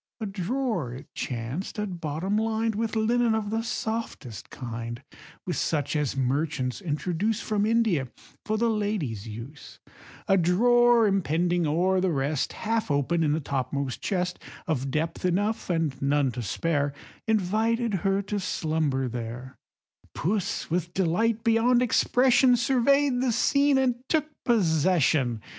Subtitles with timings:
[0.19, 5.03] A drawer, it chanced, at bottom lined With linen of the softest kind,
[5.45, 8.07] With such as merchants introduce From India,
[8.43, 9.79] for the ladies' use,
[10.27, 15.69] A drawer impending o'er the rest, Half open in the topmost chest, Of depth enough,
[15.69, 16.93] and none to spare,
[17.27, 19.55] Invited her to slumber there;
[20.15, 25.41] Puss with delight beyond expression, Survey'd the scene, and took possession.